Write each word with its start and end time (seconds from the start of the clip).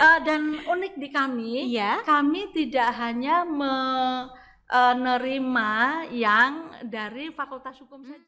Uh, 0.00 0.16
dan 0.24 0.64
unik 0.64 0.96
di 0.96 1.12
kami, 1.12 1.76
Iya. 1.76 2.00
kami 2.08 2.48
tidak 2.56 2.88
hanya 2.96 3.44
menerima 3.44 5.68
yang 6.08 6.72
dari 6.88 7.28
Fakultas 7.28 7.76
Hukum 7.84 8.00
saja. 8.08 8.24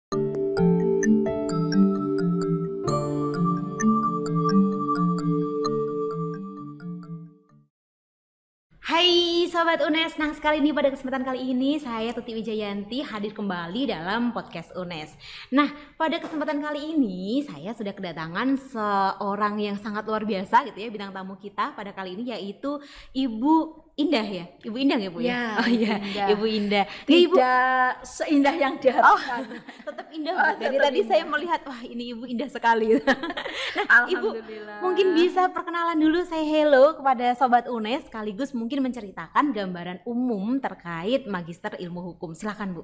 Sobat 9.53 9.85
UNES, 9.85 10.17
nah 10.17 10.33
sekali 10.33 10.65
ini 10.65 10.73
pada 10.73 10.89
kesempatan 10.89 11.29
kali 11.29 11.53
ini 11.53 11.77
saya 11.77 12.17
Tuti 12.17 12.33
Wijayanti 12.33 13.05
hadir 13.05 13.37
kembali 13.37 13.85
dalam 13.85 14.33
podcast 14.33 14.73
UNES 14.73 15.13
Nah 15.53 15.69
pada 16.01 16.17
kesempatan 16.17 16.57
kali 16.57 16.97
ini 16.97 17.45
saya 17.45 17.77
sudah 17.77 17.93
kedatangan 17.93 18.57
seorang 18.73 19.61
yang 19.61 19.77
sangat 19.77 20.09
luar 20.09 20.25
biasa 20.25 20.65
gitu 20.73 20.81
ya 20.81 20.89
bintang 20.89 21.13
tamu 21.13 21.37
kita 21.37 21.77
pada 21.77 21.93
kali 21.93 22.17
ini 22.17 22.33
yaitu 22.33 22.81
Ibu 23.13 23.85
Indah 23.93 24.25
ya? 24.25 24.49
Ibu 24.65 24.77
Indah 24.81 24.97
ya 24.97 25.09
Bu 25.13 25.21
ya? 25.21 25.29
Ya, 25.29 25.45
oh 25.61 25.69
iya, 25.69 25.95
Indah. 26.01 26.29
Ibu 26.33 26.45
Indah 26.49 26.85
Ibu 27.05 27.37
Tidak 27.37 27.93
seindah 28.09 28.55
yang 28.57 28.81
diharapkan. 28.81 29.45
tetap 29.93 30.07
indah 30.09 30.33
Oh, 30.33 30.41
Bu. 30.49 30.65
Dari 30.65 30.77
tetap 30.81 30.87
tadi 30.89 30.99
indah. 31.05 31.11
saya 31.13 31.25
melihat 31.29 31.61
wah 31.69 31.81
ini 31.85 32.05
Ibu 32.17 32.25
indah 32.25 32.49
sekali 32.49 32.97
Nah 33.77 34.09
Ibu 34.09 34.29
Alhamdulillah. 34.33 34.79
Mungkin 34.81 35.07
bisa 35.13 35.53
perkenalan 35.53 36.01
dulu 36.01 36.25
saya 36.25 36.41
hello 36.41 36.97
kepada 36.97 37.37
Sobat 37.37 37.69
UNES 37.69 38.09
sekaligus 38.09 38.57
mungkin 38.57 38.81
menceritakan 38.81 39.42
gambaran 39.51 39.99
umum 40.07 40.63
terkait 40.63 41.27
Magister 41.27 41.75
Ilmu 41.75 42.15
Hukum. 42.15 42.31
Silakan 42.31 42.79
Bu. 42.79 42.83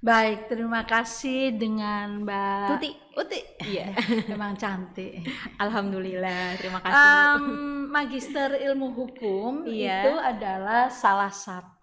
Baik, 0.00 0.48
terima 0.48 0.88
kasih 0.88 1.52
dengan 1.52 2.24
Mbak 2.24 2.66
Tuti. 2.72 2.90
Uti. 3.12 3.40
Iya, 3.66 3.92
memang 4.32 4.54
cantik. 4.54 5.26
Alhamdulillah, 5.58 6.56
terima 6.56 6.78
kasih. 6.80 6.96
Em, 6.96 7.44
Magister 7.90 8.50
Ilmu 8.56 8.88
Hukum 8.94 9.66
Iya. 9.66 10.06
itu 10.06 10.12
adalah 10.16 10.86
salah 10.88 11.28
satu 11.28 11.77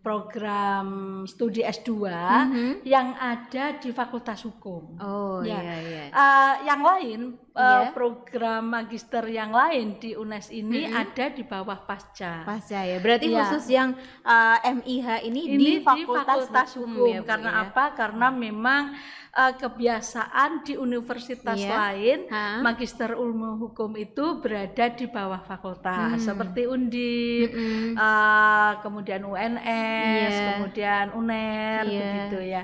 program 0.00 0.88
studi 1.24 1.60
S2 1.60 2.08
Mhm. 2.08 2.70
yang 2.82 3.12
ada 3.14 3.76
di 3.76 3.92
Fakultas 3.92 4.40
Hukum. 4.42 4.96
Oh 4.96 5.44
Ya. 5.44 5.60
iya 5.60 5.76
iya. 5.78 6.04
Eh, 6.08 6.54
yang 6.64 6.80
lain, 6.80 7.20
eh, 7.52 7.60
Iya. 7.60 7.92
program 7.92 8.64
magister 8.66 9.20
yang 9.28 9.52
lain 9.52 10.00
di 10.00 10.16
UNES 10.16 10.48
ini 10.50 10.88
Mhm. 10.88 10.96
ada 10.96 11.24
di 11.28 11.44
bawah 11.44 11.84
pasca. 11.84 12.48
Pasca 12.48 12.80
ya. 12.80 12.96
Berarti 12.96 13.28
Iya. 13.28 13.44
khusus 13.44 13.68
yang 13.68 13.92
uh, 14.24 14.56
MIH 14.64 15.20
ini, 15.22 15.40
ini 15.46 15.56
di 15.58 15.72
Fakultas, 15.80 16.72
Hukum, 16.72 17.04
ya, 17.06 17.20
Bu, 17.20 17.28
karena 17.28 17.50
ya? 17.52 17.60
apa? 17.66 17.84
Karena 17.92 18.26
memang 18.28 18.96
eh, 19.30 19.54
kebiasaan 19.54 20.66
di 20.66 20.74
universitas 20.74 21.54
Iya. 21.54 21.70
lain 21.70 22.18
Hah? 22.26 22.66
magister 22.66 23.14
ilmu 23.14 23.62
hukum 23.62 23.94
itu 23.94 24.42
berada 24.42 24.90
di 24.90 25.06
bawah 25.06 25.38
fakultas 25.38 26.18
Hmm. 26.18 26.26
seperti 26.34 26.66
Undip, 26.66 27.54
Mm-mm. 27.54 27.94
eh, 27.94 28.72
kemudian 28.82 28.99
UNS, 29.02 30.34
Iya. 30.34 30.46
kemudian 30.54 31.04
UNER 31.16 31.82
Iya. 31.88 32.00
begitu 32.00 32.38
ya. 32.44 32.62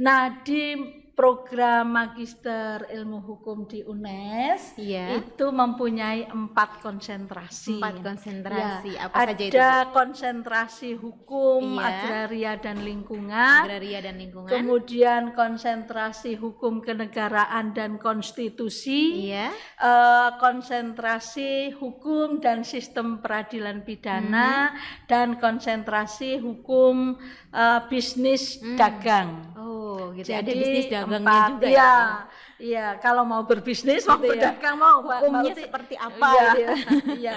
Nah, 0.00 0.42
di 0.44 0.62
program 1.12 1.92
magister 1.92 2.88
ilmu 2.88 3.20
hukum 3.20 3.64
di 3.64 3.80
UNES 3.82 4.76
Iya. 4.76 5.20
itu 5.20 5.46
mempunyai 5.50 6.24
empat 6.26 6.80
konsentrasi. 6.80 7.76
Empat 7.76 7.96
konsentrasi. 8.00 8.90
Ya, 8.96 9.08
Apa 9.08 9.14
ada 9.28 9.32
saja 9.36 9.44
itu? 9.44 9.56
Bu? 9.56 9.92
konsentrasi 9.92 10.90
hukum, 10.96 11.62
Iya. 11.76 11.84
agraria 11.86 12.52
dan 12.56 12.76
lingkungan. 12.80 13.58
Agraria 13.66 14.00
dan 14.00 14.16
lingkungan. 14.16 14.48
Kemudian 14.48 15.22
konsentrasi 15.32 16.36
hukum 16.36 16.80
kenegaraan 16.80 17.72
dan 17.72 18.00
konstitusi, 18.00 19.28
Iya. 19.28 19.52
eh, 19.76 20.28
konsentrasi 20.40 21.74
hukum 21.76 22.40
dan 22.40 22.64
sistem 22.64 23.20
peradilan 23.20 23.84
pidana, 23.84 24.72
dan 25.04 25.36
konsentrasi 25.36 26.40
hukum 26.40 27.16
eh, 27.50 27.80
bisnis 27.90 28.62
Hmm. 28.62 28.78
dagang. 28.78 29.30
Oh, 29.58 29.79
gitu. 30.12 30.28
ada 30.30 30.50
bisnis 30.50 30.86
dagangnya 30.86 31.18
empat, 31.20 31.48
juga 31.50 31.66
iya, 31.66 31.76
ya. 31.76 31.94
Iya, 32.60 32.86
kalau 32.98 33.24
mau 33.24 33.42
berbisnis, 33.42 34.04
mau 34.04 34.16
Gitu 34.16 34.36
ya. 34.36 34.52
berdagang, 34.52 34.76
mau 34.76 34.96
Mbak- 34.98 35.06
Mbak 35.06 35.18
Hukumnya 35.22 35.52
Uti. 35.52 35.62
seperti 35.64 35.94
apa 35.96 36.28
Iya, 36.28 36.44
gitu 36.44 36.60
ya. 36.60 36.74
iya. 37.24 37.34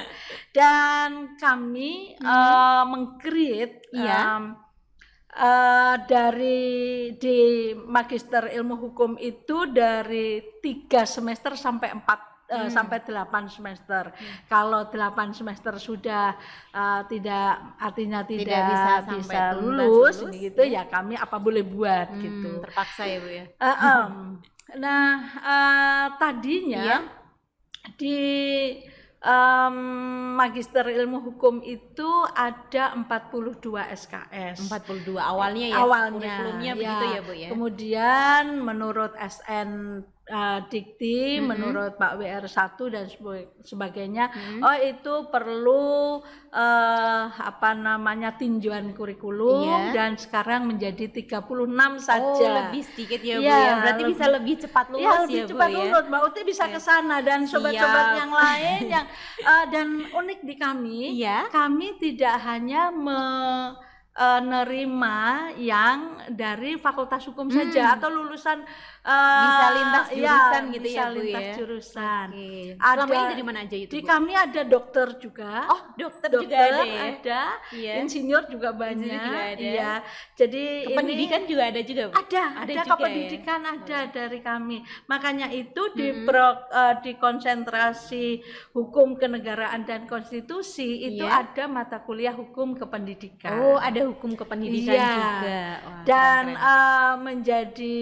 Dan 0.52 1.10
kami 1.38 1.92
eh, 2.16 2.84
meng-create 2.86 3.76
Iya. 3.90 4.20
em, 4.34 4.44
eh, 5.32 5.96
dari 6.04 6.62
di 7.16 7.40
magister 7.80 8.52
ilmu 8.52 8.76
hukum 8.78 9.16
itu 9.18 9.66
dari 9.66 10.44
tiga 10.60 11.04
semester 11.04 11.56
sampai 11.56 11.92
empat 11.92 12.20
Hmm. 12.56 12.70
sampai 12.70 13.02
delapan 13.02 13.44
semester. 13.48 14.14
Kalau 14.46 14.88
delapan 14.88 15.32
semester 15.32 15.74
sudah 15.78 16.38
eh, 16.70 17.02
tidak 17.08 17.48
artinya 17.78 18.22
tidak, 18.22 18.46
Tidak 18.46 18.64
bisa 18.70 18.92
bisa 19.16 19.42
lulus, 19.58 20.22
lulus, 20.22 20.36
gitu 20.36 20.62
ya. 20.62 20.84
ya 20.84 20.84
kami 20.86 21.14
apa 21.16 21.38
boleh 21.38 21.62
buat 21.62 22.08
Hmm, 22.10 22.22
gitu. 22.22 22.50
Terpaksa 22.62 23.04
ya 23.04 23.18
Bu 23.18 23.30
ya. 23.30 23.46
Eh, 23.50 23.78
em. 23.80 24.12
Nah, 24.74 25.12
eh, 25.40 26.06
tadinya 26.18 26.84
Iya. 26.84 27.00
di 27.96 28.20
em, 29.24 29.76
Magister 30.36 30.84
Ilmu 30.84 31.24
Hukum 31.24 31.64
itu 31.64 32.10
ada 32.36 32.92
42 32.92 33.88
SKS. 33.88 34.68
42 34.68 35.16
awalnya 35.16 35.72
ya 35.72 35.78
Awalnya, 35.80 36.12
kurikulumnya 36.12 36.72
ya. 36.72 36.76
begitu 36.76 37.06
ya 37.08 37.20
Bu 37.22 37.34
ya. 37.34 37.48
Kemudian 37.48 38.44
menurut 38.60 39.16
SN 39.16 40.04
eh, 40.26 40.60
Dikti, 40.66 41.36
Mhm. 41.36 41.44
menurut 41.44 41.94
Pak 41.96 42.16
WR1 42.16 42.80
dan 42.88 43.06
sebagainya, 43.60 44.32
Hmm. 44.32 44.64
oh 44.64 44.78
itu 44.78 45.14
perlu 45.28 46.24
eh, 46.54 47.24
apa 47.34 47.74
namanya 47.74 48.38
tinjauan 48.38 48.94
kurikulum 48.94 49.90
Iya. 49.90 49.92
dan 49.92 50.12
sekarang 50.16 50.64
menjadi 50.64 51.10
36 51.10 51.98
Oh, 51.98 52.00
saja. 52.00 52.48
lebih 52.62 52.86
sedikit 52.86 53.20
ya 53.20 53.36
Bu 53.36 53.44
Iya, 53.44 53.58
ya. 53.58 53.74
Berarti 53.82 53.98
lebih- 54.00 54.14
bisa 54.14 54.26
lebih 54.30 54.56
cepat 54.62 54.86
lulus 54.88 55.02
Iya 55.02 55.10
ya, 55.10 55.20
lebih 55.20 55.42
Bu 55.42 55.50
cepat 55.50 55.68
ya. 55.68 55.76
lulus, 55.76 56.04
Mbak 56.08 56.22
Uti 56.24 56.42
bisa 56.46 56.64
ke 56.68 56.80
sana 56.80 57.16
dan 57.20 57.40
sobat-sobat 57.44 58.08
yang 58.16 58.32
lain 58.32 58.82
yang 58.88 59.06
eh, 59.50 59.66
dan 59.68 59.88
unik 60.08 60.40
di 60.42 60.56
kami, 60.56 61.00
Iya. 61.18 61.50
kami 61.50 61.98
tidak 61.98 62.38
hanya 62.40 62.94
menerima 64.14 65.18
yang 65.58 66.00
dari 66.30 66.78
Fakultas 66.78 67.26
Hukum 67.26 67.46
Hmm. 67.46 67.58
saja 67.60 67.98
atau 67.98 68.08
lulusan 68.08 68.62
eh, 69.04 69.44
Bisa 69.44 69.68
lintas 69.74 70.08
ya, 70.08 70.16
jurusan 70.16 70.64
gitu 70.70 70.86
bisa 70.86 70.96
ya, 70.96 71.04
Bu, 71.04 71.16
lintas 71.18 71.44
ya. 71.44 71.54
jurusan. 71.58 72.28
Oke. 72.30 72.52
Ada- 72.74 72.94
Selama 72.94 73.12
ini 73.14 73.26
dari 73.28 73.44
mana 73.44 73.60
aja 73.60 73.76
itu? 73.78 73.90
Di 73.90 74.00
Bu? 74.00 74.08
kami 74.08 74.32
ada 74.34 74.62
dokter 74.64 75.08
juga. 75.18 75.52
Oh, 75.68 75.82
dokter, 75.94 76.30
dokter 76.30 76.40
juga 76.40 76.56
ada 76.56 76.84
ya. 76.86 77.02
ada, 77.10 77.42
Iya. 77.74 77.94
insinyur 78.00 78.44
juga 78.48 78.70
banyak. 78.72 79.04
Insinyur 79.04 79.26
juga 79.26 79.42
ada. 79.44 79.60
Iya. 79.60 79.94
Jadi 80.36 80.64
ini- 80.84 80.96
Pendidikan 80.96 81.42
juga 81.44 81.64
ada 81.66 81.82
juga, 81.82 82.04
Bu. 82.06 82.14
ada, 82.14 82.24
Ada 82.24 82.48
ada, 82.56 82.64
juga 82.64 82.80
ya? 82.80 82.84
kependidikan 82.88 83.62
ada 83.66 84.00
dari 84.08 84.40
kami. 84.40 84.78
Makanya 85.06 85.48
itu 85.52 85.82
di 85.92 86.08
Mm-mm. 86.08 86.24
pro- 86.24 86.42
eh, 86.66 86.96
di 87.02 87.12
konsentrasi 87.18 88.26
hukum 88.72 89.16
kenegaraan 89.16 89.84
dan 89.84 90.06
konstitusi 90.06 90.88
itu 91.04 91.24
Iya. 91.24 91.44
ada 91.44 91.64
mata 91.68 92.00
kuliah 92.00 92.32
hukum 92.32 92.74
kependidikan. 92.74 93.52
Oh, 93.54 93.76
ada 93.76 94.03
hukum 94.06 94.34
kependidikan 94.34 94.94
Iya. 94.94 95.12
juga. 95.12 95.62
Wah, 95.84 96.02
dan 96.04 96.44
eh, 96.52 97.14
menjadi 97.18 97.98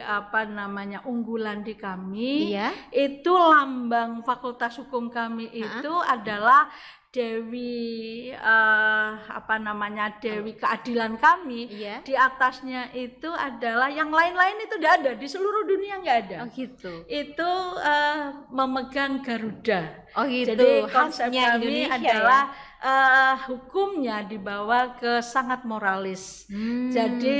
apa 0.00 0.44
namanya 0.44 1.00
unggulan 1.04 1.60
di 1.60 1.72
kami 1.72 2.52
iya. 2.52 2.68
itu 2.92 3.32
lambang 3.32 4.20
fakultas 4.22 4.76
hukum 4.76 5.08
kami 5.08 5.48
itu 5.50 5.92
adalah 6.04 6.68
Dewi 7.10 8.28
eh, 8.28 9.10
apa 9.16 9.56
namanya 9.56 10.20
Dewi 10.20 10.52
keadilan 10.52 11.16
kami 11.16 11.64
Iya. 11.66 12.04
di 12.04 12.12
atasnya 12.12 12.92
itu 12.92 13.32
adalah 13.32 13.88
yang 13.88 14.12
lain-lain 14.12 14.60
itu 14.60 14.76
tidak 14.76 14.92
ada 15.00 15.10
di 15.16 15.24
seluruh 15.24 15.64
dunia 15.64 15.96
nggak 15.96 16.18
ada 16.28 16.36
Oh, 16.44 16.48
gitu. 16.52 16.92
itu 17.08 17.50
eh, 17.80 18.20
memegang 18.52 19.24
Garuda 19.24 20.04
Oh, 20.12 20.28
gitu. 20.28 20.52
jadi 20.52 20.68
konsep 20.88 21.28
Khasnya 21.28 21.56
kami 21.56 21.88
Indonesia 21.88 21.96
adalah 21.96 22.42
eh, 22.86 23.34
hukumnya 23.50 24.22
dibawa 24.22 24.94
ke 24.94 25.18
sangat 25.18 25.66
moralis 25.66 26.46
ya. 26.46 26.54
Hmm, 26.54 26.88
jadi 26.94 27.38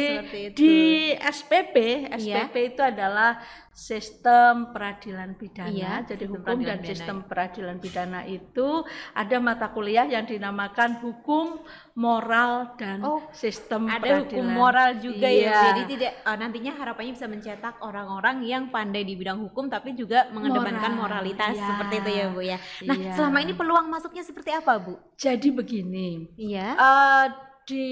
di 0.50 0.76
SPP, 1.14 1.76
Iya. 2.18 2.50
SPP 2.50 2.54
itu 2.74 2.82
adalah 2.82 3.38
sistem 3.70 4.72
peradilan 4.72 5.36
pidana. 5.36 5.68
Iya, 5.68 5.94
Jadi 6.08 6.24
hukum 6.24 6.56
dan 6.64 6.80
pidana. 6.80 6.88
sistem 6.88 7.16
peradilan 7.28 7.76
pidana 7.76 8.20
itu 8.24 8.82
ada 9.12 9.36
mata 9.36 9.68
kuliah 9.68 10.08
yang 10.08 10.24
dinamakan 10.24 10.96
hukum 11.04 11.60
moral 11.96 12.76
dan 12.76 13.00
Oh, 13.00 13.24
sistem 13.32 13.88
ada 13.88 13.96
peradilan. 13.98 14.20
hukum 14.28 14.46
moral 14.46 14.90
juga 15.00 15.24
Iya. 15.24 15.48
ya. 15.48 15.60
Jadi 15.66 15.82
tidak 15.90 16.12
eh, 16.20 16.36
nantinya 16.36 16.72
harapannya 16.74 17.12
bisa 17.12 17.24
mencetak 17.24 17.80
orang-orang 17.80 18.44
yang 18.44 18.68
pandai 18.68 19.00
di 19.00 19.16
bidang 19.16 19.40
hukum 19.40 19.66
tapi 19.66 19.92
juga 19.92 20.28
mengedepankan 20.28 20.92
Moral, 20.92 21.24
moralitas 21.24 21.56
iya. 21.56 21.64
seperti 21.66 21.94
itu 21.96 22.10
ya, 22.12 22.24
Bu 22.28 22.40
ya. 22.40 22.58
Nah, 22.84 22.96
Iya. 22.96 23.12
selama 23.16 23.38
ini 23.40 23.52
peluang 23.52 23.88
masuknya 23.88 24.20
seperti 24.20 24.52
apa, 24.52 24.76
Bu? 24.76 25.00
Jadi 25.16 25.48
begini. 25.50 26.28
Iya. 26.36 26.68
eh, 26.76 27.26
di 27.66 27.88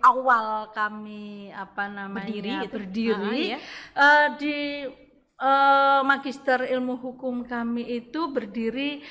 awal 0.00 0.72
kami 0.72 1.52
apa 1.52 1.84
namanya 1.86 2.24
Berdiri 2.24 2.50
gitu. 2.62 2.72
berdiri, 2.72 3.42
Ah, 3.44 3.50
iya. 3.50 3.58
eh, 3.94 4.26
di 4.38 4.56
eh, 5.36 6.00
magister 6.02 6.62
ilmu 6.64 6.96
hukum 6.96 7.42
kami 7.42 7.82
itu 7.92 8.30
berdiri 8.30 9.02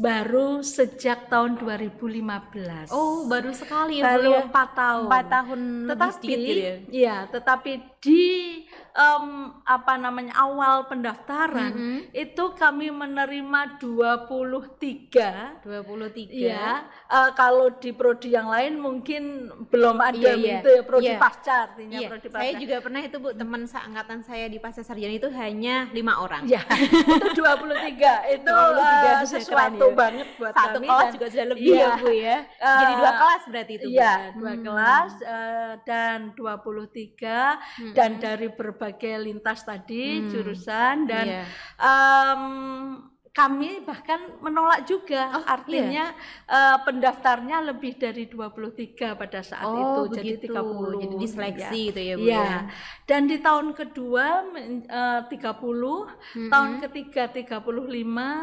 baru 0.00 0.64
sejak 0.64 1.28
tahun 1.28 1.60
2015. 1.60 2.88
Oh, 2.92 3.28
baru 3.28 3.52
sekali 3.52 4.00
baru 4.00 4.40
ya? 4.40 4.48
empat 4.48 4.68
tahun. 4.72 5.04
Empat 5.08 5.26
tahun 5.28 5.60
lebih 5.60 5.90
Tetapi, 5.92 6.14
sedikit 6.16 6.38
gitu 6.40 6.52
ya? 6.56 6.74
iya, 6.88 7.16
tetapi 7.28 7.72
di 8.06 8.62
em, 8.94 9.26
apa 9.62 9.94
namanya 9.96 10.32
awal 10.38 10.86
pendaftaran 10.86 11.68
Mhm. 11.68 11.98
itu 12.14 12.44
kami 12.54 12.88
menerima 12.88 13.76
23 13.76 15.60
23. 15.60 16.32
Iya, 16.32 16.70
eh, 17.06 17.30
kalau 17.32 17.68
di 17.72 17.90
prodi 17.90 18.30
yang 18.30 18.46
lain 18.46 18.78
mungkin 18.78 19.22
belum 19.66 19.98
ada 19.98 20.16
Iya, 20.16 20.32
iya. 20.32 20.54
gitu 20.56 20.68
ya 20.70 20.82
prodi 20.82 21.06
Iya. 21.08 21.18
pasca 21.18 21.54
artinya 21.66 21.98
Iya, 21.98 22.08
prodi 22.08 22.28
saya 22.30 22.40
pasca. 22.46 22.62
juga 22.62 22.76
pernah 22.80 23.00
itu 23.02 23.16
Bu, 23.18 23.28
teman 23.32 23.62
seangkatan 23.64 24.18
saya 24.22 24.46
di 24.46 24.56
pasca 24.56 24.80
sarjana 24.80 25.12
itu 25.14 25.28
hanya 25.30 25.90
lima 25.90 26.16
orang. 26.16 26.46
Ya, 26.46 26.62
itu 27.18 27.28
23 27.34 28.10
itu 28.30 28.48
23 28.48 28.48
eh, 28.48 29.16
sudah 29.18 29.28
sesuatu 29.28 29.76
keren 29.76 29.92
ya. 29.92 29.96
banget 29.98 30.28
buat 30.36 30.52
Satu 30.52 30.72
kami 30.74 30.86
kelas 30.86 31.02
dan- 31.02 31.12
juga 31.12 31.26
sudah 31.28 31.46
lebih 31.46 31.64
iya. 31.66 31.82
ya 31.82 31.90
Bu 31.96 32.10
ya. 32.10 32.36
Eh, 32.56 32.78
Jadi 32.78 32.92
dua 32.96 33.12
kelas 33.14 33.42
berarti 33.46 33.72
itu 33.74 33.86
Bu. 33.86 33.92
Iya, 33.92 34.12
dua 34.32 34.52
Hmm. 34.52 34.62
kelas 34.62 35.12
eh, 35.22 35.72
dan 35.82 36.18
23 36.32 37.38
Hmm. 37.76 37.92
Dan 37.96 38.20
dari 38.20 38.48
berbagai 38.48 39.16
lintas 39.18 39.64
tadi 39.64 40.20
Hmm. 40.20 40.28
jurusan 40.28 40.96
dan 41.08 41.26
Iya. 41.26 41.42
em, 41.80 42.42
kami 43.46 43.78
bahkan 43.80 44.18
menolak 44.38 44.82
juga 44.82 45.30
Oh, 45.32 45.44
artinya 45.46 46.10
eh, 46.44 46.76
pendaftarnya 46.82 47.62
lebih 47.64 47.94
dari 47.94 48.26
23 48.26 48.74
pada 49.14 49.38
saat 49.40 49.62
Oh, 49.62 50.02
itu 50.04 50.18
jadi 50.18 50.30
begitu. 50.34 50.50
30 50.50 50.98
Jadi 50.98 51.14
diseleksi 51.16 51.62
ya. 51.80 51.88
gitu 51.88 52.00
ya 52.02 52.14
Bu 52.14 52.26
Iya. 52.26 52.42
ya. 52.42 52.58
Dan 53.04 53.20
di 53.24 53.38
tahun 53.38 53.70
kedua 53.72 54.26
eh, 54.84 55.20
30, 55.22 55.30
Mm-mm. 55.30 56.50
tahun 56.50 56.70
ketiga 56.80 57.22
35 57.28 57.62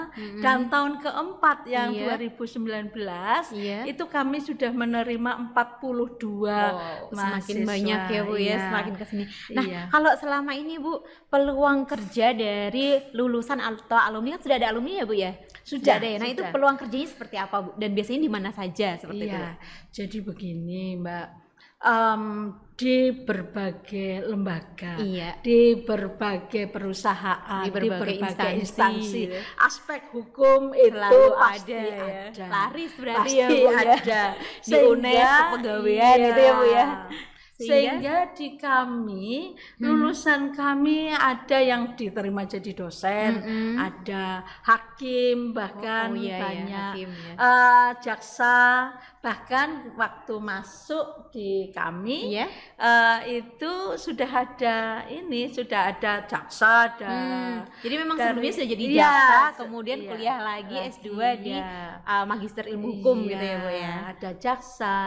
Mm-mm. 0.09 0.39
dan 0.39 0.67
tahun 0.67 0.94
keempat 0.97 1.57
yang 1.67 1.89
Iya. 1.91 2.15
2019 2.15 3.51
Iya. 3.53 3.79
itu 3.85 4.03
kami 4.06 4.39
sudah 4.39 4.71
menerima 4.71 5.31
42 5.51 6.47
Oh, 6.53 7.11
semakin 7.11 7.15
mahasiswa. 7.59 7.67
banyak 7.67 8.01
ya 8.07 8.21
Bu 8.23 8.35
ya, 8.35 8.45
Iya. 8.45 8.57
semakin 8.63 8.94
ke 8.94 9.06
sini. 9.06 9.23
Nah, 9.51 9.65
Iya. 9.65 9.81
kalau 9.89 10.11
selama 10.15 10.51
ini 10.53 10.77
Bu, 10.77 11.01
peluang 11.27 11.83
kerja 11.83 12.31
dari 12.31 12.88
lulusan 13.11 13.59
atau 13.59 13.97
alumni 13.97 14.31
kan 14.33 14.41
sudah 14.41 14.57
ada 14.57 14.69
alumni 14.69 14.93
ya 15.00 15.04
Bu 15.04 15.16
ya? 15.16 15.31
Sudah, 15.63 15.95
ya. 15.98 16.18
Nah, 16.19 16.28
itu 16.28 16.44
sudah. 16.44 16.51
peluang 16.51 16.75
kerjanya 16.75 17.07
seperti 17.07 17.36
apa 17.40 17.56
Bu? 17.63 17.69
Dan 17.80 17.95
biasanya 17.95 18.22
di 18.22 18.31
mana 18.31 18.50
saja 18.51 19.00
seperti 19.00 19.24
itu? 19.25 19.34
Iya, 19.34 19.50
jadi 19.90 20.18
begini 20.22 20.84
Mbak, 21.00 21.28
Em, 21.84 22.48
di 22.80 23.12
berbagai 23.12 24.24
lembaga, 24.24 24.95
Iya. 25.04 25.36
di 25.44 25.84
berbagai 25.84 26.72
perusahaan, 26.72 27.68
Di 27.68 27.75
berbagai 27.75 28.24
instansi, 28.24 28.56
instansi, 28.63 29.22
gitu. 29.28 29.36
aspek 29.60 30.07
hukum 30.16 30.72
itu 30.72 30.95
Selalu 30.95 31.24
pasti 31.36 31.75
ada 31.75 31.84
ya. 31.84 32.24
ada. 32.31 32.45
Laris 32.48 32.94
berarti 32.95 33.19
Pasti 33.19 33.36
ya, 33.36 33.48
Bu, 33.51 33.68
ya. 33.68 33.75
ada. 34.00 34.22
Di 34.63 34.78
UNES, 34.80 35.31
kepegawaian 35.44 36.18
gitu 36.24 36.40
ya, 36.40 36.51
Bu, 36.56 36.66
ya. 36.72 36.86
Sehingga- 37.53 38.01
Sehingga 38.01 38.33
di 38.33 38.47
kami 38.57 39.53
lulusan 39.77 40.50
kami 40.51 41.07
ada 41.07 41.55
yang 41.55 41.94
diterima 41.94 42.44
jadi 42.44 42.73
dosen, 42.73 43.29
Mm-mm. 43.38 43.73
ada 43.77 44.41
hakim 44.63 45.53
bahkan 45.53 46.09
Oh, 46.09 46.17
iya, 46.17 46.33
iya, 46.33 46.39
banyak 46.39 46.89
hakim, 46.89 47.09
ya. 47.13 47.33
eh, 47.38 47.89
jaksa 48.01 48.57
bahkan 49.19 49.69
waktu 49.94 50.33
masuk 50.35 51.05
di 51.29 51.69
kami 51.69 52.33
Iya. 52.33 52.50
eh, 52.75 53.17
itu 53.39 53.71
sudah 53.95 54.27
ada 54.27 54.77
ini 55.07 55.45
sudah 55.47 55.94
ada 55.94 56.25
jaksa 56.25 56.89
ada 56.89 57.13
Hmm, 57.13 57.57
Jadi 57.79 57.95
memang 57.95 58.17
dari- 58.17 58.27
sebelumnya 58.27 58.51
sudah 58.51 58.69
jadi 58.69 58.83
Iya, 58.83 58.97
jaksa, 58.99 59.39
kemudian 59.56 59.99
iya, 59.99 60.09
kuliah 60.09 60.39
lagi 60.41 60.51
lagi, 60.73 60.89
S2 60.89 61.09
di 61.38 61.53
iya. 61.53 62.01
uh, 62.01 62.25
Magister 62.25 62.65
Ilmu 62.65 62.97
Hukum 62.97 63.17
gitu 63.23 63.39
ya, 63.44 63.57
Bu 63.57 63.69
Iya, 63.69 63.77
ya. 63.79 63.95
ada 64.09 64.29
jaksa 64.35 64.97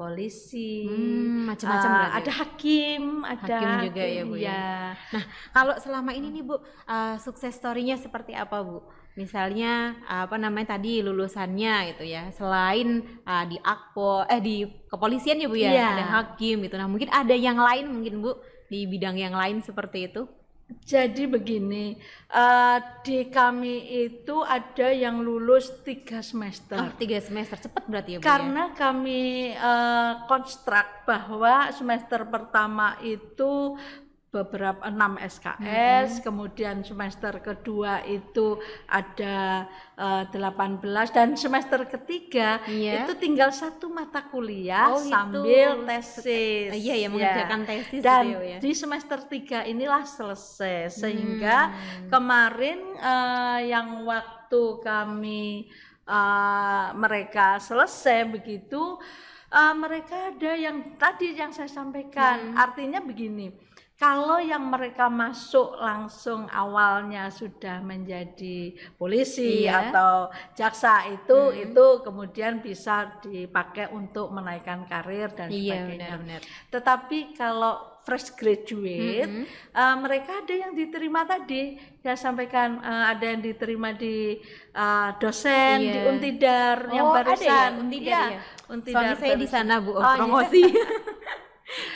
polisi 0.00 0.88
Hmm, 0.88 1.44
macam-macam 1.44 1.90
berarti. 1.92 2.16
ada 2.16 2.32
hakim 2.34 3.02
ada 3.22 3.36
Hakim 3.52 3.68
juga 3.84 4.00
ya, 4.02 4.22
Bu, 4.24 4.34
ya. 4.34 4.40
iya. 4.40 4.64
Nah, 5.12 5.24
kalau 5.52 5.74
selama 5.76 6.10
ini 6.10 6.32
nih 6.32 6.42
Bu, 6.42 6.56
uh, 6.56 7.16
sukses 7.20 7.52
story-nya 7.52 8.00
seperti 8.00 8.32
apa 8.32 8.64
Bu? 8.64 8.80
Misalnya 9.14 9.72
uh, 10.06 10.24
apa 10.24 10.40
namanya 10.40 10.74
tadi 10.74 11.04
lulusannya 11.04 11.92
gitu 11.92 12.08
ya. 12.08 12.32
Selain 12.32 12.88
uh, 13.22 13.44
di 13.44 13.60
Akpo 13.60 14.24
eh 14.24 14.40
di 14.40 14.56
kepolisian 14.88 15.36
ya 15.36 15.46
Bu 15.46 15.54
ya, 15.54 15.68
Iya. 15.68 15.86
ada 15.94 16.04
hakim 16.16 16.64
gitu. 16.64 16.74
Nah, 16.74 16.88
mungkin 16.88 17.12
ada 17.12 17.36
yang 17.36 17.60
lain 17.60 17.84
mungkin 17.86 18.24
Bu 18.24 18.40
di 18.66 18.88
bidang 18.88 19.20
yang 19.20 19.36
lain 19.36 19.60
seperti 19.60 20.08
itu. 20.08 20.24
Jadi 20.86 21.26
begini, 21.26 21.94
eh, 22.30 22.78
di 23.02 23.26
kami 23.30 24.06
itu 24.06 24.42
ada 24.42 24.90
yang 24.90 25.22
lulus 25.22 25.82
tiga 25.86 26.22
semester. 26.22 26.78
Oh, 26.78 26.90
tiga 26.98 27.18
semester 27.22 27.58
cepet 27.58 27.82
berarti 27.86 28.10
ya 28.14 28.18
Bu 28.18 28.22
ya? 28.22 28.26
Karena 28.26 28.64
kami 28.74 29.54
eh, 29.54 30.12
konstruk 30.30 31.06
bahwa 31.06 31.70
semester 31.74 32.26
pertama 32.26 32.98
itu 33.02 33.74
beberapa 34.30 34.86
6 34.86 35.18
SKS, 35.18 36.22
kemudian 36.22 36.80
semester 36.80 37.34
kedua 37.36 37.98
itu 38.02 38.56
ada 38.86 39.66
eh, 39.92 40.24
18 40.30 40.78
dan 41.10 41.34
semester 41.34 41.82
ketiga 41.84 42.62
Iya. 42.62 43.04
itu 43.04 43.18
tinggal 43.18 43.50
satu 43.50 43.90
mata 43.90 44.22
kuliah 44.24 44.86
Oh, 44.88 45.02
gitu. 45.02 45.10
sambil 45.10 45.82
tesis. 45.82 46.70
Eh, 46.70 46.78
iya 46.78 46.94
ya 46.96 47.08
mengerjakan 47.10 47.60
tesis 47.64 48.00
Dan 48.00 48.24
gitu 48.28 48.42
ya. 48.44 48.58
di 48.58 48.70
semester 48.72 49.18
tiga 49.24 49.58
inilah 49.62 50.06
selesai 50.06 50.94
sehingga 50.94 51.58
Hmm. 51.68 52.06
kemarin 52.08 52.78
eh, 52.96 53.60
yang 53.68 54.06
waktu 54.06 54.62
kami 54.80 55.66
eh, 56.06 56.86
mereka 56.92 57.58
selesai 57.58 58.26
begitu 58.26 58.94
eh, 59.48 59.74
mereka 59.74 60.30
ada 60.30 60.52
yang 60.54 60.94
tadi 60.94 61.34
yang 61.34 61.50
saya 61.50 61.66
sampaikan 61.66 62.54
Hmm. 62.54 62.56
artinya 62.56 62.98
begini 62.98 63.50
kalau 64.00 64.40
yang 64.40 64.64
mereka 64.64 65.12
masuk 65.12 65.76
langsung 65.76 66.48
awalnya 66.48 67.28
sudah 67.28 67.84
menjadi 67.84 68.72
polisi 68.96 69.68
Iya. 69.68 69.92
atau 69.92 70.12
jaksa 70.56 71.04
itu 71.06 71.36
Hmm. 71.36 71.60
itu 71.60 71.86
kemudian 72.00 72.58
bisa 72.58 73.20
dipakai 73.20 73.92
untuk 73.92 74.32
menaikkan 74.32 74.88
karir 74.88 75.28
dan 75.30 75.52
Iya 75.52 75.84
sebagainya. 75.84 76.16
benar-benar. 76.16 76.40
Tetapi 76.70 77.18
kalau 77.36 77.74
fresh 78.00 78.32
graduate, 78.32 79.28
Mm-mm. 79.28 79.44
eh, 79.76 79.96
mereka 80.00 80.40
ada 80.40 80.54
yang 80.56 80.72
diterima 80.72 81.20
tadi. 81.22 81.76
Saya 82.00 82.16
sampaikan 82.16 82.80
eh, 82.80 83.04
ada 83.12 83.24
yang 83.26 83.44
diterima 83.44 83.92
di 83.92 84.40
eh, 84.72 85.08
dosen 85.20 85.76
Iya. 85.76 85.92
di 85.92 85.98
Untidar 86.08 86.76
yang 86.88 87.04
Oh, 87.04 87.12
ada 87.12 87.20
ya, 87.20 87.36
barusan. 87.36 87.70
Untidar 87.78 88.24
ya? 88.32 88.40
Untidar 88.66 88.94
Soalnya 88.96 89.16
saya 89.18 89.28
di 89.30 89.44
barusan. 89.44 89.64
sana 89.68 89.74
Bu, 89.76 89.90
oh, 89.92 89.94
Oh, 89.94 90.00
iya. 90.00 90.16
promosi. 90.16 90.62
Iya. 90.64 90.88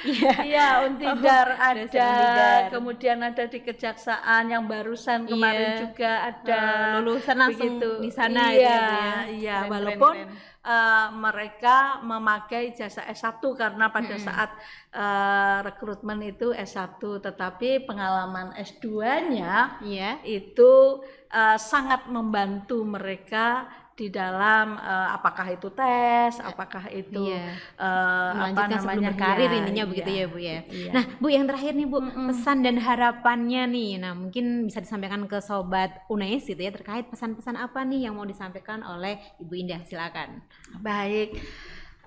Iya, 0.04 0.68
Untidar 0.86 1.46
Oh, 1.50 1.68
ada, 1.72 1.80
Untidar. 1.80 2.60
kemudian 2.68 3.18
ada 3.18 3.44
di 3.44 3.58
kejaksaan 3.58 4.44
yang 4.46 4.64
barusan 4.64 5.24
kemarin 5.24 5.70
Iya. 5.70 5.80
juga 5.80 6.10
ada. 6.24 6.60
Eh, 6.60 6.92
lulusan 6.98 7.36
langsung 7.36 7.72
begitu. 7.78 7.90
di 7.98 8.10
sana 8.10 8.40
iya, 8.46 8.52
gitu 8.52 8.60
ya, 8.60 8.76
ya. 8.76 9.12
Iya, 9.26 9.56
Keren, 9.58 9.70
walaupun 9.70 10.12
keren, 10.14 10.28
keren. 10.28 10.66
eh, 10.66 11.06
mereka 11.14 11.76
memakai 12.02 12.64
jasa 12.70 13.02
S1 13.06 13.40
karena 13.54 13.88
pada 13.88 14.12
Mm-mm. 14.12 14.22
saat 14.22 14.50
eh, 14.92 15.56
rekrutmen 15.62 16.20
itu 16.22 16.52
S1 16.52 16.94
tetapi 17.20 17.82
pengalaman 17.82 18.52
S2-nya 18.54 19.80
Iya. 19.80 20.20
itu 20.22 21.00
eh, 21.30 21.58
sangat 21.58 22.06
membantu 22.06 22.84
mereka 22.84 23.66
di 23.94 24.10
dalam 24.10 24.74
eh, 24.74 25.08
apakah 25.14 25.54
itu 25.54 25.70
tes, 25.70 26.42
apakah 26.42 26.90
itu 26.90 27.30
Iya. 27.30 27.54
eh, 27.78 28.30
apa 28.50 28.66
namanya 28.66 29.14
berkarir 29.14 29.46
Iya, 29.46 29.58
intinya 29.62 29.84
iya. 29.86 29.90
begitu 29.90 30.10
ya 30.10 30.24
Bu 30.26 30.38
ya. 30.42 30.58
Iya. 30.66 30.90
Nah, 30.90 31.04
Bu 31.22 31.26
yang 31.30 31.46
terakhir 31.46 31.72
nih 31.78 31.86
Bu, 31.86 31.98
Mm-mm. 32.02 32.26
pesan 32.34 32.66
dan 32.66 32.76
harapannya 32.82 33.62
nih. 33.70 33.90
Nah, 34.02 34.12
mungkin 34.18 34.66
bisa 34.66 34.82
disampaikan 34.82 35.22
ke 35.30 35.38
sobat 35.38 36.02
UNES 36.10 36.50
gitu 36.50 36.58
ya 36.58 36.74
terkait 36.74 37.06
pesan-pesan 37.06 37.54
apa 37.54 37.86
nih 37.86 38.10
yang 38.10 38.18
mau 38.18 38.26
disampaikan 38.26 38.82
oleh 38.82 39.14
Ibu 39.38 39.54
Indah. 39.54 39.80
Silakan. 39.86 40.42
Baik. 40.82 41.38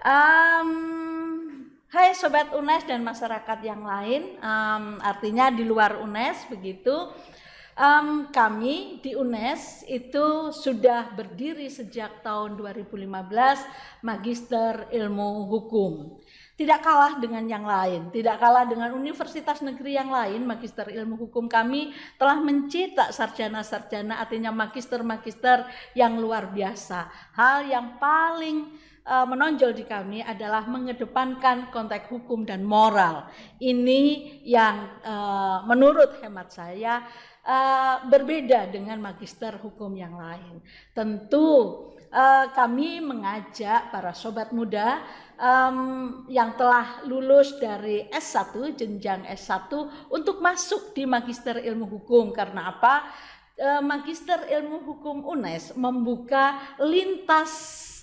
Em, 0.04 0.70
hai 1.88 2.12
Sobat 2.14 2.52
UNES 2.52 2.84
dan 2.86 3.02
masyarakat 3.02 3.60
yang 3.64 3.82
lain, 3.82 4.36
Em, 4.38 4.84
artinya 5.00 5.50
di 5.50 5.64
luar 5.64 5.98
UNES 5.98 6.52
begitu. 6.52 7.10
Em, 7.78 8.26
kami 8.34 8.98
di 9.06 9.14
UNES 9.14 9.86
itu 9.86 10.50
sudah 10.50 11.14
berdiri 11.14 11.70
sejak 11.70 12.26
tahun 12.26 12.58
2015 12.58 13.06
Magister 14.02 14.90
Ilmu 14.90 15.46
Hukum. 15.46 16.18
Tidak 16.58 16.82
kalah 16.82 17.22
dengan 17.22 17.46
yang 17.46 17.70
lain, 17.70 18.10
tidak 18.10 18.42
kalah 18.42 18.66
dengan 18.66 18.98
universitas 18.98 19.62
negeri 19.62 19.94
yang 19.94 20.10
lain, 20.10 20.42
Magister 20.42 20.90
Ilmu 20.90 21.22
Hukum 21.22 21.46
kami 21.46 21.94
telah 22.18 22.42
mencetak 22.42 23.14
sarjana-sarjana 23.14 24.26
artinya 24.26 24.50
magister-magister 24.50 25.70
yang 25.94 26.18
luar 26.18 26.50
biasa. 26.50 27.14
Hal 27.38 27.62
yang 27.70 28.02
paling 28.02 28.74
eh, 29.06 29.26
menonjol 29.30 29.78
di 29.78 29.86
kami 29.86 30.26
adalah 30.26 30.66
mengedepankan 30.66 31.70
konteks 31.70 32.10
hukum 32.10 32.42
dan 32.42 32.66
moral. 32.66 33.30
Ini 33.62 34.02
yang 34.42 34.98
eh, 35.06 35.58
menurut 35.70 36.26
hemat 36.26 36.50
saya 36.50 37.06
uh, 37.48 38.04
berbeda 38.12 38.68
dengan 38.68 39.00
magister 39.00 39.56
hukum 39.64 39.96
yang 39.96 40.20
lain. 40.20 40.60
Tentu 40.92 41.48
uh, 42.12 42.46
kami 42.52 43.00
mengajak 43.00 43.90
para 43.90 44.12
sobat 44.12 44.52
muda 44.52 45.00
um, 45.40 46.28
yang 46.28 46.60
telah 46.60 47.08
lulus 47.08 47.56
dari 47.58 48.12
S1 48.12 48.76
jenjang 48.76 49.24
S1 49.24 49.72
untuk 50.12 50.44
masuk 50.44 50.92
di 50.92 51.08
magister 51.08 51.64
ilmu 51.64 51.88
hukum 51.88 52.36
karena 52.36 52.76
apa? 52.76 53.08
Uh, 53.58 53.82
magister 53.82 54.46
ilmu 54.54 54.86
hukum 54.86 55.26
UNES 55.26 55.74
membuka 55.74 56.78
lintas 56.78 57.50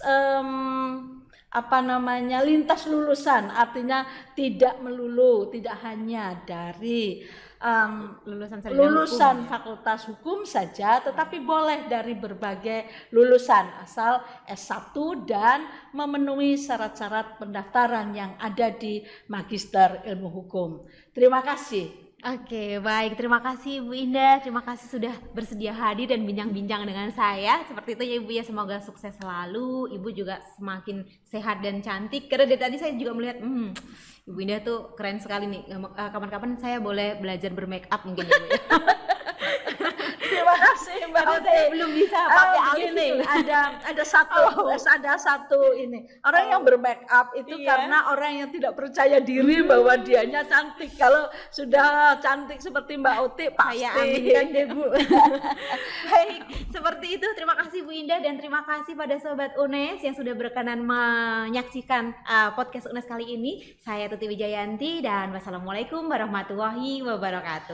um, 0.03 1.23
apa 1.55 1.79
namanya 1.79 2.43
lintas 2.43 2.91
lulusan 2.91 3.47
artinya 3.55 4.03
tidak 4.35 4.83
melulu 4.83 5.47
tidak 5.55 5.79
hanya 5.87 6.35
dari 6.43 7.23
um, 7.65 8.21
lulusan 8.29 8.61
lulusan 8.69 9.37
hukum. 9.41 9.49
fakultas 9.49 10.01
hukum 10.05 10.39
saja 10.45 11.01
tetapi 11.01 11.41
boleh 11.41 11.89
dari 11.89 12.13
berbagai 12.13 13.09
lulusan 13.11 13.81
asal 13.81 14.21
S1 14.45 14.93
dan 15.25 15.65
memenuhi 15.97 16.61
syarat-syarat 16.61 17.41
pendaftaran 17.41 18.13
yang 18.13 18.37
ada 18.37 18.69
di 18.69 19.01
Magister 19.33 20.05
Ilmu 20.05 20.29
Hukum. 20.29 20.85
Terima 21.17 21.41
kasih. 21.41 22.04
Oke, 22.25 22.81
baik. 22.81 23.21
Terima 23.21 23.37
kasih 23.37 23.85
Ibu 23.85 23.93
Indah. 23.93 24.41
Terima 24.41 24.65
kasih 24.65 24.89
sudah 24.89 25.13
bersedia 25.37 25.77
hadir 25.77 26.09
dan 26.09 26.25
bincang-bincang 26.25 26.89
dengan 26.89 27.13
saya. 27.13 27.61
Seperti 27.69 28.01
itu 28.01 28.03
ya 28.09 28.15
Ibu 28.17 28.31
ya. 28.33 28.41
Semoga 28.41 28.81
sukses 28.81 29.13
selalu. 29.21 29.93
Ibu 29.93 30.09
juga 30.09 30.41
semakin 30.57 31.05
sehat 31.21 31.61
dan 31.61 31.85
cantik. 31.85 32.33
Karena 32.33 32.49
dari 32.49 32.57
tadi 32.57 32.77
saya 32.81 32.97
juga 32.97 33.13
melihat, 33.13 33.45
hmm, 33.45 33.77
Ibu 34.25 34.39
Indah 34.41 34.65
tuh 34.65 34.97
keren 34.97 35.21
sekali 35.21 35.53
nih. 35.53 35.69
Eh, 35.69 36.11
kapan-kapan 36.17 36.57
saya 36.57 36.81
boleh 36.81 37.21
belajar 37.21 37.53
bermake 37.53 37.93
up 37.93 38.09
mungkin 38.09 38.25
ya, 38.25 38.41
ya. 38.41 38.61
Kasih 41.05 41.13
Mbak 41.13 41.45
saya 41.45 41.65
belum 41.69 41.91
bisa 41.93 42.21
pakai 42.25 42.61
uh, 42.61 42.71
alis 42.73 42.93
ada 43.29 43.61
ada 43.85 44.05
satu 44.05 44.41
oh. 44.65 44.73
ada 44.73 45.13
satu 45.21 45.61
ini. 45.77 46.09
Orang 46.25 46.45
oh. 46.49 46.51
yang 46.57 46.63
bermake 46.65 47.05
up 47.13 47.37
itu 47.37 47.61
iya. 47.61 47.69
karena 47.69 47.99
orang 48.09 48.33
yang 48.41 48.49
tidak 48.49 48.73
percaya 48.73 49.21
diri 49.21 49.61
hmm. 49.61 49.69
bahwa 49.69 49.93
dianya 50.01 50.49
cantik. 50.49 50.97
Kalau 50.97 51.29
sudah 51.53 52.17
cantik 52.25 52.57
seperti 52.65 52.97
Mbak 52.97 53.17
Uti 53.21 53.47
pasti. 53.53 53.85
saya 53.85 53.89
aminkan 54.01 54.47
deh 54.49 54.67
Bu. 54.73 54.85
Baik 56.09 56.43
seperti 56.73 57.07
itu. 57.21 57.27
Terima 57.37 57.55
kasih 57.61 57.85
Bu 57.85 57.93
Indah. 57.93 58.19
Dan 58.25 58.41
terima 58.41 58.65
kasih 58.65 58.97
pada 58.97 59.17
sobat 59.21 59.53
UNES 59.61 60.01
yang 60.01 60.17
sudah 60.17 60.33
berkenan 60.33 60.81
menyaksikan 60.81 62.17
uh, 62.25 62.57
podcast 62.57 62.89
UNES 62.89 63.05
kali 63.05 63.37
ini. 63.37 63.77
Saya 63.85 64.09
Tuti 64.09 64.25
Wijayanti 64.25 65.05
dan 65.05 65.37
wassalamualaikum 65.37 66.09
warahmatullahi 66.09 67.05
wabarakatuh 67.05 67.73